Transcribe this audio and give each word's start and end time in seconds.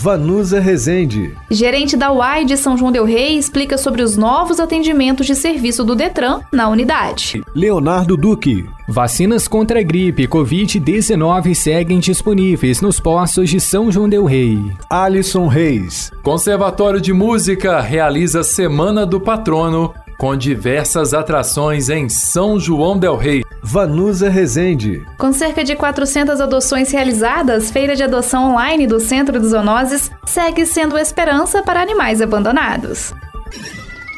Vanusa 0.00 0.60
Rezende. 0.60 1.36
Gerente 1.50 1.96
da 1.96 2.12
UAI 2.12 2.44
de 2.44 2.56
São 2.56 2.76
João 2.76 2.92
Del 2.92 3.04
Rei 3.04 3.36
explica 3.36 3.76
sobre 3.76 4.00
os 4.00 4.16
novos 4.16 4.60
atendimentos 4.60 5.26
de 5.26 5.34
serviço 5.34 5.82
do 5.82 5.96
Detran 5.96 6.38
na 6.52 6.68
unidade. 6.68 7.42
Leonardo 7.52 8.16
Duque. 8.16 8.64
Vacinas 8.86 9.48
contra 9.48 9.80
a 9.80 9.82
gripe 9.82 10.22
e 10.22 10.28
Covid-19 10.28 11.52
seguem 11.52 11.98
disponíveis 11.98 12.80
nos 12.80 13.00
postos 13.00 13.50
de 13.50 13.58
São 13.58 13.90
João 13.90 14.08
Del 14.08 14.24
Rei. 14.24 14.70
Alisson 14.88 15.48
Reis. 15.48 16.12
Conservatório 16.22 17.00
de 17.00 17.12
Música 17.12 17.80
realiza 17.80 18.44
Semana 18.44 19.04
do 19.04 19.20
Patrono 19.20 19.92
com 20.18 20.36
diversas 20.36 21.14
atrações 21.14 21.88
em 21.88 22.08
São 22.08 22.58
João 22.58 22.98
Del 22.98 23.16
Rei. 23.16 23.44
Vanusa 23.62 24.28
Rezende. 24.28 25.06
Com 25.16 25.32
cerca 25.32 25.62
de 25.62 25.76
400 25.76 26.40
adoções 26.40 26.90
realizadas, 26.90 27.70
Feira 27.70 27.94
de 27.94 28.02
Adoção 28.02 28.50
Online 28.50 28.86
do 28.86 28.98
Centro 28.98 29.38
dos 29.38 29.50
Zoonoses 29.50 30.10
segue 30.26 30.66
sendo 30.66 30.98
esperança 30.98 31.62
para 31.62 31.80
animais 31.80 32.20
abandonados. 32.20 33.14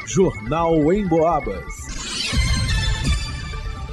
Jornal 0.06 0.92
em 0.92 1.06
Boabas. 1.06 1.89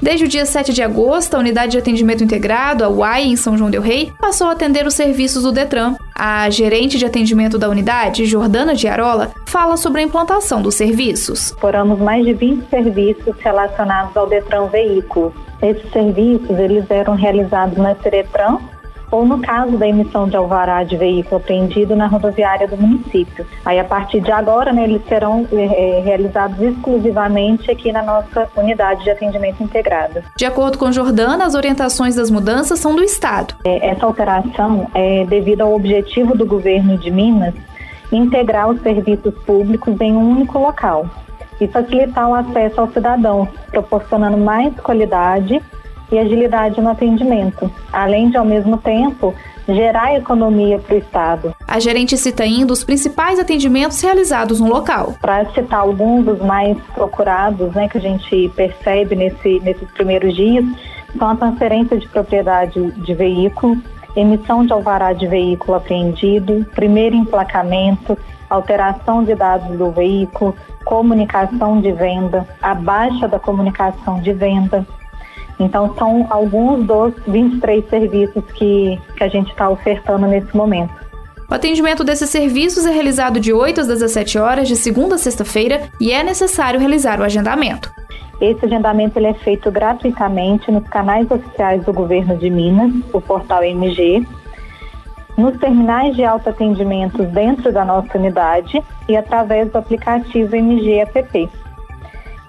Desde 0.00 0.24
o 0.24 0.28
dia 0.28 0.46
7 0.46 0.72
de 0.72 0.80
agosto, 0.80 1.34
a 1.34 1.40
Unidade 1.40 1.72
de 1.72 1.78
Atendimento 1.78 2.22
Integrado, 2.22 2.84
a 2.84 2.88
UAI, 2.88 3.24
em 3.24 3.36
São 3.36 3.58
João 3.58 3.68
del 3.68 3.82
Rei, 3.82 4.12
passou 4.20 4.46
a 4.46 4.52
atender 4.52 4.86
os 4.86 4.94
serviços 4.94 5.42
do 5.42 5.50
Detran. 5.50 5.96
A 6.14 6.48
gerente 6.50 6.98
de 6.98 7.04
atendimento 7.04 7.58
da 7.58 7.68
unidade, 7.68 8.24
Jordana 8.24 8.74
Diarola, 8.74 9.32
fala 9.46 9.76
sobre 9.76 10.00
a 10.00 10.04
implantação 10.04 10.62
dos 10.62 10.76
serviços. 10.76 11.54
Foramos 11.60 11.98
mais 11.98 12.24
de 12.24 12.32
20 12.32 12.68
serviços 12.68 13.34
relacionados 13.40 14.16
ao 14.16 14.28
Detran 14.28 14.66
Veículos. 14.66 15.32
Esses 15.60 15.90
serviços 15.90 16.56
eles 16.58 16.88
eram 16.88 17.14
realizados 17.14 17.76
na 17.76 17.96
Seretran, 17.96 18.58
ou 19.10 19.24
no 19.24 19.40
caso 19.40 19.76
da 19.76 19.88
emissão 19.88 20.28
de 20.28 20.36
alvará 20.36 20.84
de 20.84 20.96
veículo 20.96 21.36
apreendido 21.36 21.96
na 21.96 22.06
rodoviária 22.06 22.68
do 22.68 22.76
município. 22.76 23.46
Aí, 23.64 23.78
a 23.78 23.84
partir 23.84 24.20
de 24.20 24.30
agora, 24.30 24.72
né, 24.72 24.84
eles 24.84 25.02
serão 25.08 25.46
é, 25.52 26.00
realizados 26.04 26.60
exclusivamente 26.60 27.70
aqui 27.70 27.92
na 27.92 28.02
nossa 28.02 28.48
unidade 28.56 29.04
de 29.04 29.10
atendimento 29.10 29.62
integrado. 29.62 30.22
De 30.36 30.44
acordo 30.44 30.78
com 30.78 30.92
Jordana, 30.92 31.46
as 31.46 31.54
orientações 31.54 32.14
das 32.14 32.30
mudanças 32.30 32.78
são 32.78 32.94
do 32.94 33.02
Estado. 33.02 33.54
É, 33.64 33.88
essa 33.88 34.04
alteração 34.04 34.88
é 34.94 35.24
devido 35.24 35.62
ao 35.62 35.74
objetivo 35.74 36.36
do 36.36 36.46
governo 36.46 36.98
de 36.98 37.10
Minas 37.10 37.54
integrar 38.10 38.68
os 38.68 38.80
serviços 38.80 39.34
públicos 39.44 40.00
em 40.00 40.12
um 40.12 40.30
único 40.30 40.58
local 40.58 41.06
e 41.60 41.66
facilitar 41.66 42.28
o 42.28 42.34
acesso 42.34 42.80
aos 42.80 42.92
cidadãos, 42.92 43.48
proporcionando 43.70 44.38
mais 44.38 44.74
qualidade 44.80 45.60
e 46.10 46.18
agilidade 46.18 46.80
no 46.80 46.90
atendimento, 46.90 47.70
além 47.92 48.30
de, 48.30 48.36
ao 48.36 48.44
mesmo 48.44 48.78
tempo, 48.78 49.34
gerar 49.68 50.14
economia 50.14 50.78
para 50.78 50.94
o 50.94 50.98
Estado. 50.98 51.54
A 51.66 51.78
gerente 51.78 52.16
cita 52.16 52.42
ainda 52.42 52.72
os 52.72 52.82
principais 52.82 53.38
atendimentos 53.38 54.00
realizados 54.00 54.60
no 54.60 54.68
local. 54.68 55.14
Para 55.20 55.44
citar 55.52 55.80
alguns 55.80 56.24
dos 56.24 56.38
mais 56.40 56.76
procurados, 56.94 57.74
né, 57.74 57.88
que 57.88 57.98
a 57.98 58.00
gente 58.00 58.50
percebe 58.56 59.14
nesse, 59.14 59.60
nesses 59.60 59.90
primeiros 59.90 60.34
dias, 60.34 60.64
são 61.18 61.28
a 61.28 61.36
transferência 61.36 61.98
de 61.98 62.08
propriedade 62.08 62.90
de 62.92 63.14
veículo, 63.14 63.76
emissão 64.16 64.64
de 64.64 64.72
alvará 64.72 65.12
de 65.12 65.26
veículo 65.26 65.76
apreendido, 65.76 66.66
primeiro 66.74 67.14
emplacamento, 67.14 68.16
alteração 68.48 69.22
de 69.22 69.34
dados 69.34 69.76
do 69.76 69.90
veículo, 69.90 70.54
comunicação 70.84 71.80
de 71.80 71.92
venda, 71.92 72.48
a 72.62 72.74
baixa 72.74 73.28
da 73.28 73.38
comunicação 73.38 74.20
de 74.20 74.32
venda, 74.32 74.86
então, 75.58 75.94
são 75.96 76.26
alguns 76.30 76.86
dos 76.86 77.14
23 77.26 77.88
serviços 77.88 78.44
que, 78.54 78.98
que 79.16 79.24
a 79.24 79.28
gente 79.28 79.50
está 79.50 79.68
ofertando 79.68 80.26
nesse 80.26 80.56
momento. 80.56 80.92
O 81.50 81.54
atendimento 81.54 82.04
desses 82.04 82.28
serviços 82.28 82.84
é 82.86 82.90
realizado 82.90 83.40
de 83.40 83.52
8 83.52 83.80
às 83.80 83.88
17 83.88 84.38
horas, 84.38 84.68
de 84.68 84.76
segunda 84.76 85.14
a 85.14 85.18
sexta-feira, 85.18 85.88
e 85.98 86.12
é 86.12 86.22
necessário 86.22 86.78
realizar 86.78 87.18
o 87.20 87.24
agendamento. 87.24 87.90
Esse 88.40 88.66
agendamento 88.66 89.18
ele 89.18 89.28
é 89.28 89.34
feito 89.34 89.70
gratuitamente 89.70 90.70
nos 90.70 90.86
canais 90.88 91.28
oficiais 91.30 91.84
do 91.84 91.92
governo 91.92 92.36
de 92.36 92.48
Minas, 92.50 92.92
o 93.12 93.20
portal 93.20 93.64
MG, 93.64 94.24
nos 95.36 95.56
terminais 95.58 96.14
de 96.14 96.24
autoatendimento 96.24 97.22
dentro 97.24 97.72
da 97.72 97.84
nossa 97.84 98.16
unidade 98.16 98.82
e 99.08 99.16
através 99.16 99.70
do 99.70 99.78
aplicativo 99.78 100.54
MG 100.54 100.98
App. 101.00 101.50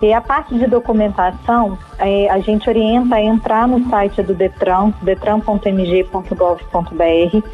E 0.01 0.13
a 0.13 0.21
parte 0.21 0.57
de 0.57 0.65
documentação, 0.65 1.77
é, 1.97 2.29
a 2.29 2.39
gente 2.39 2.69
orienta 2.69 3.15
a 3.15 3.21
entrar 3.21 3.67
no 3.67 3.89
site 3.89 4.23
do 4.23 4.33
Detran, 4.33 4.93
detran.mg.gov.br, 5.01 7.47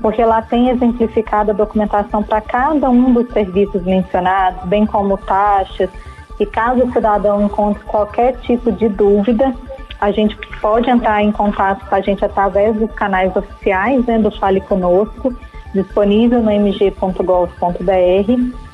porque 0.00 0.24
lá 0.24 0.40
tem 0.40 0.70
exemplificado 0.70 1.50
a 1.50 1.54
documentação 1.54 2.22
para 2.22 2.40
cada 2.40 2.88
um 2.88 3.12
dos 3.12 3.30
serviços 3.30 3.82
mencionados, 3.82 4.66
bem 4.66 4.86
como 4.86 5.18
taxas. 5.18 5.90
E 6.38 6.46
caso 6.46 6.84
o 6.84 6.92
cidadão 6.92 7.42
encontre 7.42 7.84
qualquer 7.84 8.38
tipo 8.38 8.72
de 8.72 8.88
dúvida, 8.88 9.54
a 10.00 10.10
gente 10.10 10.34
pode 10.62 10.88
entrar 10.88 11.22
em 11.22 11.30
contato 11.30 11.86
com 11.86 11.94
a 11.94 12.00
gente 12.00 12.24
através 12.24 12.74
dos 12.76 12.90
canais 12.92 13.36
oficiais 13.36 14.06
né, 14.06 14.18
do 14.18 14.30
Fale 14.30 14.62
Conosco, 14.62 15.36
disponível 15.74 16.42
no 16.42 16.50
mg.gov.br 16.50 17.50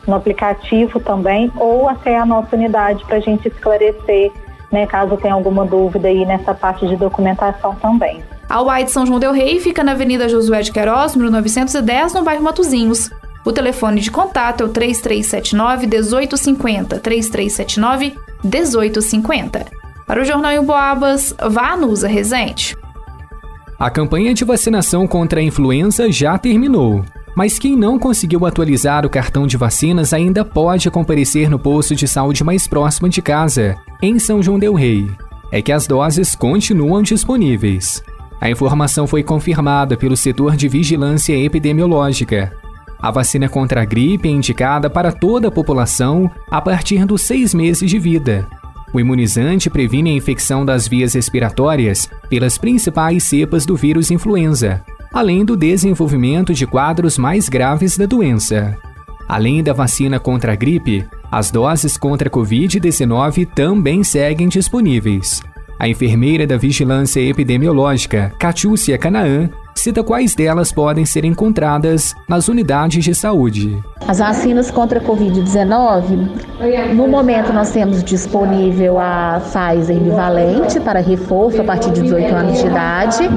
no 0.07 0.15
aplicativo 0.15 1.01
também, 1.01 1.51
ou 1.57 1.89
até 1.89 2.17
a 2.17 2.25
nossa 2.25 2.55
unidade 2.57 3.05
para 3.05 3.17
a 3.17 3.21
gente 3.21 3.49
esclarecer, 3.49 4.33
né, 4.71 4.87
caso 4.87 5.17
tenha 5.17 5.35
alguma 5.35 5.65
dúvida 5.65 6.09
aí 6.09 6.25
nessa 6.25 6.55
parte 6.55 6.87
de 6.87 6.97
documentação 6.97 7.75
também. 7.77 8.23
A 8.49 8.63
UAI 8.63 8.85
de 8.85 8.93
São 8.93 9.05
João 9.05 9.19
Del 9.19 9.33
Rei 9.33 9.59
fica 9.61 9.83
na 9.83 9.93
Avenida 9.93 10.29
Josué 10.29 10.63
de 10.63 10.71
Queiroz, 10.71 11.15
número 11.15 11.33
910, 11.33 12.15
no 12.15 12.23
bairro 12.23 12.45
Matozinhos. 12.45 13.11
O 13.45 13.53
telefone 13.53 14.01
de 14.01 14.11
contato 14.11 14.63
é 14.63 14.67
o 14.67 14.69
3379 14.69 15.87
1850, 15.87 16.99
3379 16.99 18.15
1850. 18.45 19.67
Para 20.07 20.23
o 20.23 20.25
Jornal 20.25 20.53
em 20.53 20.63
Boabas, 20.63 21.35
vá 21.51 21.77
no 21.77 21.89
Usa 21.89 22.07
Resente. 22.07 22.77
A 23.79 23.91
campanha 23.91 24.33
de 24.33 24.45
vacinação 24.45 25.07
contra 25.07 25.41
a 25.41 25.43
influenza 25.43 26.11
já 26.11 26.39
terminou. 26.39 27.05
Mas 27.37 27.59
quem 27.59 27.77
não 27.77 27.99
conseguiu 27.99 28.47
atualizar 28.47 29.05
o 29.05 29.11
cartão 29.11 29.47
de 29.47 29.59
vacinas 29.59 30.15
ainda 30.15 30.43
pode 30.43 30.91
comparecer 30.91 31.51
no 31.51 31.59
posto 31.59 31.95
de 31.95 32.09
saúde 32.09 32.43
mais 32.43 32.67
próximo 32.67 33.11
de 33.11 33.21
casa, 33.21 33.77
em 34.01 34.19
São 34.19 34.43
João 34.43 34.59
Del 34.59 34.73
Rei. 34.73 35.11
É 35.53 35.61
que 35.61 35.71
as 35.71 35.87
doses 35.87 36.35
continuam 36.35 37.03
disponíveis. 37.03 38.03
A 38.41 38.49
informação 38.49 39.07
foi 39.07 39.23
confirmada 39.23 39.99
pelo 39.99 40.17
setor 40.17 40.57
de 40.57 40.67
vigilância 40.67 41.37
epidemiológica. 41.37 42.57
A 42.99 43.11
vacina 43.11 43.51
contra 43.51 43.83
a 43.83 43.85
gripe 43.85 44.31
é 44.31 44.33
indicada 44.33 44.89
para 44.89 45.13
toda 45.13 45.49
a 45.49 45.53
população 45.53 46.31
a 46.51 46.63
partir 46.63 47.05
dos 47.05 47.21
seis 47.21 47.53
meses 47.53 47.91
de 47.91 47.99
vida. 47.99 48.49
O 48.95 48.99
imunizante 48.99 49.69
previne 49.69 50.11
a 50.11 50.15
infecção 50.15 50.65
das 50.65 50.89
vias 50.89 51.13
respiratórias 51.13 52.09
pelas 52.31 52.57
principais 52.57 53.25
cepas 53.25 53.67
do 53.67 53.77
vírus 53.77 54.11
influenza, 54.11 54.83
além 55.13 55.45
do 55.45 55.57
desenvolvimento 55.57 56.53
de 56.53 56.67
quadros 56.67 57.19
mais 57.19 57.49
graves 57.49 57.97
da 57.97 58.07
doença. 58.07 58.77
Além 59.29 59.63
da 59.63 59.73
vacina 59.73 60.21
contra 60.21 60.53
a 60.53 60.57
gripe, 60.57 61.05
as 61.31 61.51
doses 61.51 61.97
contra 61.97 62.29
a 62.29 62.31
Covid-19 62.31 63.47
também 63.55 64.05
seguem 64.05 64.49
disponíveis. 64.49 65.43
A 65.79 65.89
enfermeira 65.89 66.47
da 66.47 66.57
Vigilância 66.57 67.21
Epidemiológica, 67.21 68.33
Catiúcia 68.39 68.97
Canaã, 68.97 69.51
cita 69.77 70.03
quais 70.03 70.35
delas 70.35 70.73
podem 70.73 71.05
ser 71.05 71.25
encontradas 71.25 72.15
nas 72.29 72.49
unidades 72.49 73.05
de 73.05 73.15
saúde. 73.15 73.83
As 74.09 74.19
vacinas 74.19 74.71
contra 74.71 74.99
a 74.99 75.03
Covid-19, 75.03 76.95
no 76.95 77.07
momento 77.07 77.53
nós 77.53 77.71
temos 77.71 78.03
disponível 78.03 78.99
a 78.99 79.41
Pfizer 79.41 79.99
bivalente 79.99 80.81
para 80.81 81.01
reforço 81.01 81.61
a 81.61 81.65
partir 81.65 81.91
de 81.93 82.03
18 82.03 82.35
anos 82.35 82.59
de 82.59 82.67
idade. 82.67 83.29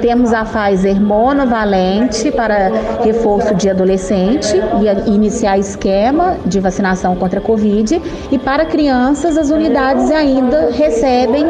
Temos 0.00 0.32
a 0.32 0.44
Pfizer 0.44 1.00
monovalente 1.00 2.30
para 2.32 2.70
reforço 3.04 3.54
de 3.54 3.68
adolescente 3.68 4.54
e 4.56 5.10
iniciar 5.10 5.58
esquema 5.58 6.36
de 6.46 6.58
vacinação 6.58 7.14
contra 7.16 7.38
a 7.38 7.42
Covid. 7.42 8.00
E 8.30 8.38
para 8.38 8.64
crianças, 8.64 9.36
as 9.36 9.50
unidades 9.50 10.10
ainda 10.10 10.70
recebem 10.70 11.46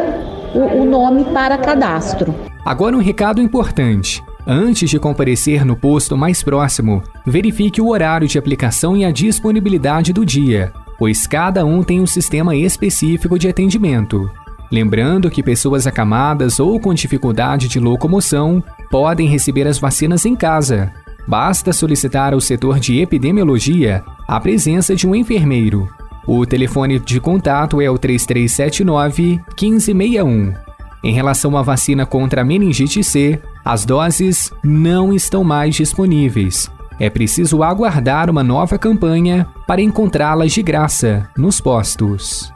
o, 0.53 0.81
o 0.81 0.85
nome 0.85 1.23
para 1.25 1.57
cadastro. 1.57 2.33
Agora 2.67 2.97
um 2.97 2.99
recado 2.99 3.41
importante. 3.41 4.21
Antes 4.45 4.89
de 4.89 4.99
comparecer 4.99 5.63
no 5.63 5.73
posto 5.73 6.17
mais 6.17 6.43
próximo, 6.43 7.01
verifique 7.25 7.81
o 7.81 7.87
horário 7.87 8.27
de 8.27 8.37
aplicação 8.37 8.97
e 8.97 9.05
a 9.05 9.09
disponibilidade 9.09 10.11
do 10.11 10.25
dia, 10.25 10.73
pois 10.99 11.25
cada 11.25 11.65
um 11.65 11.81
tem 11.81 12.01
um 12.01 12.05
sistema 12.05 12.53
específico 12.57 13.39
de 13.39 13.47
atendimento. 13.47 14.29
Lembrando 14.69 15.31
que 15.31 15.41
pessoas 15.41 15.87
acamadas 15.87 16.59
ou 16.59 16.77
com 16.77 16.93
dificuldade 16.93 17.69
de 17.69 17.79
locomoção 17.79 18.61
podem 18.91 19.29
receber 19.29 19.65
as 19.65 19.79
vacinas 19.79 20.25
em 20.25 20.35
casa. 20.35 20.91
Basta 21.25 21.71
solicitar 21.71 22.33
ao 22.33 22.41
setor 22.41 22.81
de 22.81 22.99
epidemiologia 22.99 24.03
a 24.27 24.41
presença 24.41 24.93
de 24.93 25.07
um 25.07 25.15
enfermeiro. 25.15 25.87
O 26.27 26.45
telefone 26.45 26.99
de 26.99 27.21
contato 27.21 27.79
é 27.79 27.89
o 27.89 27.97
3379 27.97 29.39
1561. 29.57 30.66
Em 31.03 31.13
relação 31.13 31.55
à 31.57 31.61
vacina 31.61 32.05
contra 32.05 32.41
a 32.41 32.43
meningite 32.43 33.03
C, 33.03 33.39
as 33.63 33.85
doses 33.85 34.51
não 34.63 35.13
estão 35.13 35.43
mais 35.43 35.75
disponíveis. 35.75 36.71
É 36.99 37.09
preciso 37.09 37.61
aguardar 37.61 38.29
uma 38.29 38.43
nova 38.43 38.77
campanha 38.77 39.47
para 39.67 39.81
encontrá-las 39.81 40.51
de 40.51 40.63
graça 40.63 41.29
nos 41.37 41.61
postos. 41.61 42.51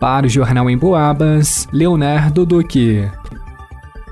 Para 0.00 0.26
o 0.26 0.28
Jornal 0.28 0.68
em 0.68 0.76
Boabas, 0.76 1.68
Leonardo 1.72 2.44
Duque. 2.44 3.08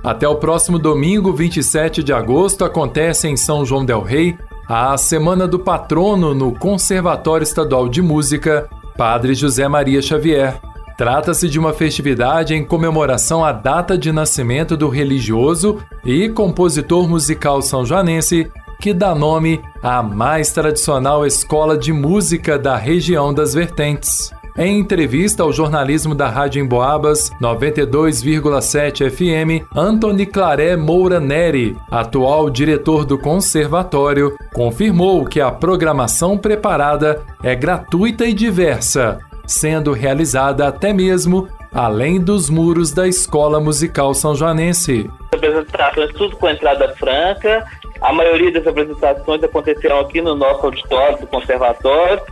Até 0.05 0.27
o 0.27 0.37
próximo 0.37 0.79
domingo, 0.79 1.33
27 1.33 2.03
de 2.03 2.13
agosto, 2.13 2.65
acontece 2.65 3.29
em 3.29 3.37
São 3.37 3.65
João 3.65 3.85
Del 3.85 4.03
Rei 4.03 4.37
a 4.69 4.97
Semana 4.97 5.47
do 5.47 5.59
Patrono 5.59 6.35
no 6.35 6.53
Conservatório 6.53 7.45
Estadual 7.45 7.89
de 7.89 8.01
Música 8.01 8.69
Padre 8.97 9.35
José 9.35 9.67
Maria 9.69 10.01
Xavier. 10.01 10.61
Trata-se 10.97 11.49
de 11.49 11.59
uma 11.59 11.73
festividade 11.73 12.55
em 12.55 12.65
comemoração 12.65 13.45
à 13.45 13.53
data 13.53 13.97
de 13.97 14.13
nascimento 14.13 14.77
do 14.77 14.89
religioso 14.89 15.79
e 16.05 16.29
compositor 16.29 17.09
musical 17.09 17.63
são 17.63 17.85
joanense 17.85 18.51
que 18.81 18.93
dá 18.93 19.15
nome 19.15 19.61
à 19.83 20.03
mais 20.03 20.53
tradicional 20.53 21.25
escola 21.25 21.79
de 21.79 21.93
música 21.93 22.59
da 22.59 22.77
região 22.77 23.33
das 23.33 23.55
Vertentes. 23.55 24.33
Em 24.59 24.79
entrevista 24.81 25.43
ao 25.43 25.53
jornalismo 25.53 26.15
da 26.15 26.29
Rádio 26.29 26.63
Emboabas 26.63 27.31
92,7 27.41 29.09
FM, 29.09 29.65
Antony 29.75 30.27
Claré 30.27 30.77
Moura 30.77 31.19
Neri, 31.19 31.75
atual 31.91 32.51
diretor 32.51 33.07
do 33.07 33.17
conservatório, 33.17 34.37
confirmou 34.53 35.25
que 35.25 35.41
a 35.41 35.51
programação 35.51 36.37
preparada 36.37 37.23
é 37.43 37.55
gratuita 37.55 38.27
e 38.27 38.35
diversa, 38.35 39.21
sendo 39.47 39.93
realizada 39.93 40.67
até 40.69 40.93
mesmo 40.93 41.49
além 41.73 42.21
dos 42.21 42.51
muros 42.51 42.93
da 42.93 43.09
Escola 43.09 43.59
Musical 43.61 44.15
São 44.15 44.35
Joanense. 44.35 45.11
Apresentações 45.33 46.13
tudo 46.13 46.37
com 46.37 46.49
entrada 46.49 46.95
franca. 46.97 47.65
A 48.01 48.13
maioria 48.13 48.53
das 48.53 48.67
apresentações 48.67 49.43
aconteceram 49.43 50.01
aqui 50.01 50.21
no 50.21 50.35
nosso 50.35 50.67
auditório 50.67 51.19
do 51.19 51.27
conservatório 51.27 52.23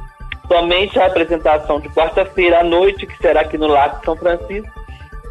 somente 0.50 0.98
a 0.98 1.06
apresentação 1.06 1.78
de 1.78 1.88
quarta-feira 1.90 2.58
à 2.58 2.64
noite, 2.64 3.06
que 3.06 3.16
será 3.18 3.42
aqui 3.42 3.56
no 3.56 3.68
Lago 3.68 4.04
São 4.04 4.16
Francisco, 4.16 4.68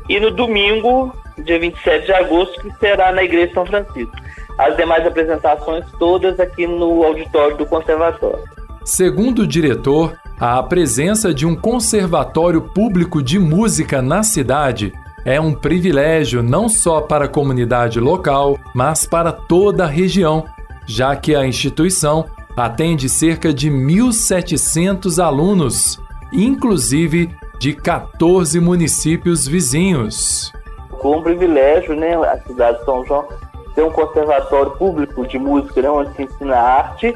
e 0.07 0.17
no 0.17 0.31
domingo, 0.31 1.13
dia 1.37 1.59
27 1.59 2.05
de 2.05 2.13
agosto, 2.13 2.61
que 2.61 2.71
será 2.79 3.11
na 3.11 3.21
Igreja 3.21 3.53
São 3.53 3.65
Francisco. 3.65 4.15
As 4.57 4.77
demais 4.77 5.05
apresentações 5.05 5.85
todas 5.99 6.39
aqui 6.39 6.65
no 6.65 7.03
auditório 7.03 7.57
do 7.57 7.65
Conservatório. 7.65 8.43
Segundo 8.85 9.39
o 9.39 9.47
diretor, 9.47 10.17
a 10.39 10.63
presença 10.63 11.33
de 11.33 11.45
um 11.45 11.53
conservatório 11.53 12.61
público 12.61 13.21
de 13.21 13.37
música 13.37 14.01
na 14.01 14.23
cidade 14.23 14.93
é 15.25 15.39
um 15.39 15.53
privilégio 15.53 16.41
não 16.41 16.69
só 16.69 17.01
para 17.01 17.25
a 17.25 17.27
comunidade 17.27 17.99
local, 17.99 18.57
mas 18.73 19.05
para 19.05 19.33
toda 19.33 19.83
a 19.83 19.87
região, 19.87 20.45
já 20.87 21.13
que 21.13 21.35
a 21.35 21.45
instituição 21.45 22.25
atende 22.55 23.09
cerca 23.09 23.53
de 23.53 23.69
1.700 23.69 25.21
alunos, 25.21 25.99
inclusive 26.31 27.29
de 27.59 27.73
14 27.73 28.61
municípios 28.61 29.45
vizinhos. 29.45 30.53
Com 30.89 31.17
um 31.17 31.21
privilégio, 31.21 31.93
né, 31.95 32.15
a 32.15 32.37
cidade 32.47 32.79
de 32.79 32.85
São 32.85 33.05
João 33.05 33.27
ter 33.75 33.83
um 33.83 33.91
conservatório 33.91 34.71
público 34.71 35.27
de 35.27 35.37
música, 35.37 35.81
né, 35.81 35.89
onde 35.89 36.15
se 36.15 36.23
ensina 36.23 36.55
arte 36.55 37.13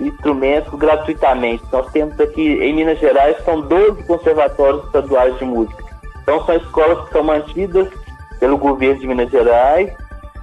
instrumentos 0.00 0.72
gratuitamente. 0.78 1.62
Nós 1.70 1.90
temos 1.92 2.18
aqui 2.18 2.42
em 2.42 2.74
Minas 2.74 2.98
Gerais 2.98 3.36
são 3.44 3.60
12 3.60 4.02
conservatórios 4.04 4.84
estaduais 4.84 5.38
de 5.38 5.44
música. 5.44 5.84
Então 6.22 6.44
são 6.44 6.56
escolas 6.56 7.06
que 7.06 7.12
são 7.12 7.22
mantidas 7.22 7.88
pelo 8.38 8.56
governo 8.56 9.00
de 9.00 9.06
Minas 9.06 9.30
Gerais 9.30 9.92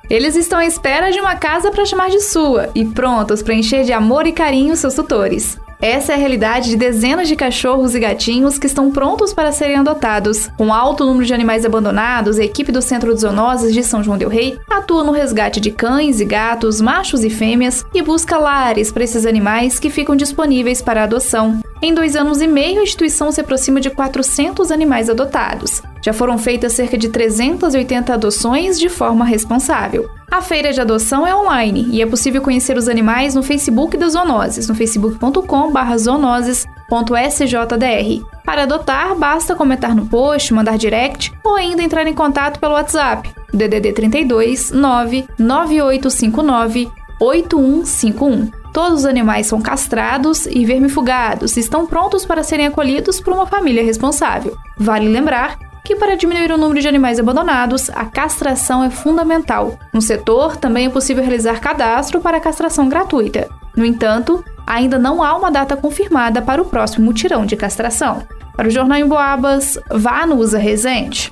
Eles 0.09 0.35
estão 0.35 0.59
à 0.59 0.65
espera 0.65 1.11
de 1.11 1.19
uma 1.19 1.35
casa 1.35 1.71
para 1.71 1.85
chamar 1.85 2.09
de 2.09 2.21
sua 2.21 2.69
e 2.75 2.85
prontos 2.85 3.41
para 3.41 3.53
encher 3.53 3.83
de 3.83 3.93
amor 3.93 4.27
e 4.27 4.31
carinho 4.31 4.75
seus 4.75 4.93
tutores. 4.93 5.57
Essa 5.81 6.13
é 6.13 6.15
a 6.15 6.17
realidade 6.17 6.69
de 6.69 6.77
dezenas 6.77 7.27
de 7.27 7.35
cachorros 7.35 7.93
e 7.93 7.99
gatinhos 7.99 8.57
que 8.57 8.65
estão 8.65 8.91
prontos 8.91 9.33
para 9.33 9.51
serem 9.51 9.75
adotados. 9.75 10.49
Com 10.57 10.73
alto 10.73 11.05
número 11.05 11.25
de 11.25 11.33
animais 11.33 11.65
abandonados, 11.65 12.39
a 12.39 12.43
equipe 12.43 12.71
do 12.71 12.81
Centro 12.81 13.13
de 13.13 13.21
Zoonoses 13.21 13.73
de 13.73 13.83
São 13.83 14.03
João 14.03 14.17
del 14.17 14.29
Rei 14.29 14.57
atua 14.69 15.03
no 15.03 15.11
resgate 15.11 15.59
de 15.59 15.71
cães 15.71 16.19
e 16.19 16.25
gatos, 16.25 16.79
machos 16.79 17.23
e 17.23 17.29
fêmeas 17.29 17.85
e 17.93 18.01
busca 18.01 18.37
lares 18.37 18.91
para 18.91 19.03
esses 19.03 19.25
animais 19.25 19.77
que 19.77 19.89
ficam 19.89 20.15
disponíveis 20.15 20.81
para 20.81 21.03
adoção. 21.03 21.59
Em 21.85 21.93
dois 21.93 22.15
anos 22.15 22.41
e 22.41 22.47
meio, 22.47 22.79
a 22.79 22.83
instituição 22.83 23.31
se 23.31 23.39
aproxima 23.39 23.79
de 23.79 23.91
400 23.91 24.71
animais 24.71 25.07
adotados. 25.07 25.83
Já 26.01 26.13
foram 26.13 26.35
feitas 26.35 26.73
cerca 26.73 26.97
de 26.97 27.09
380 27.09 28.11
adoções 28.11 28.79
de 28.79 28.89
forma 28.89 29.23
responsável. 29.23 30.09
A 30.31 30.41
feira 30.41 30.73
de 30.73 30.81
adoção 30.81 31.27
é 31.27 31.35
online 31.35 31.87
e 31.91 32.01
é 32.01 32.05
possível 32.07 32.41
conhecer 32.41 32.75
os 32.75 32.89
animais 32.89 33.35
no 33.35 33.43
Facebook 33.43 33.95
das 33.97 34.13
Zoonoses, 34.13 34.67
no 34.67 34.73
facebook.com.br 34.73 35.95
zoonoses.sjdr. 35.95 38.25
Para 38.43 38.63
adotar, 38.63 39.13
basta 39.13 39.53
comentar 39.53 39.95
no 39.95 40.07
post, 40.07 40.55
mandar 40.55 40.79
direct 40.79 41.31
ou 41.43 41.53
ainda 41.53 41.83
entrar 41.83 42.07
em 42.07 42.15
contato 42.15 42.59
pelo 42.59 42.73
WhatsApp 42.73 43.29
DDD 43.53 43.93
32 43.93 44.71
99859 44.71 46.89
8151. 47.19 48.64
Todos 48.75 48.99
os 48.99 49.05
animais 49.05 49.47
são 49.47 49.61
castrados 49.61 50.45
e 50.47 50.65
vermifugados 50.65 51.55
e 51.55 51.61
estão 51.61 51.87
prontos 51.87 52.25
para 52.25 52.43
serem 52.43 52.67
acolhidos 52.67 53.21
por 53.21 53.31
uma 53.31 53.47
família 53.47 53.81
responsável. 53.81 54.53
Vale 54.77 55.07
lembrar 55.07 55.57
que 55.81 55.95
para 55.95 56.17
diminuir 56.17 56.51
o 56.51 56.57
número 56.57 56.81
de 56.81 56.87
animais 56.89 57.17
abandonados, 57.17 57.89
a 57.91 58.03
castração 58.03 58.83
é 58.83 58.89
fundamental. 58.89 59.79
No 59.93 60.01
setor, 60.01 60.57
também 60.57 60.87
é 60.87 60.89
possível 60.89 61.23
realizar 61.23 61.61
cadastro 61.61 62.19
para 62.19 62.37
castração 62.41 62.89
gratuita. 62.89 63.47
No 63.77 63.85
entanto, 63.85 64.43
ainda 64.67 64.99
não 64.99 65.23
há 65.23 65.37
uma 65.37 65.49
data 65.49 65.77
confirmada 65.77 66.41
para 66.41 66.61
o 66.61 66.65
próximo 66.65 67.05
mutirão 67.05 67.45
de 67.45 67.55
castração. 67.55 68.23
Para 68.57 68.67
o 68.67 68.71
Jornal 68.71 68.99
em 68.99 69.07
Boabas, 69.07 69.79
vá 69.89 70.25
no 70.25 70.35
Usa 70.35 70.57
Resente. 70.57 71.31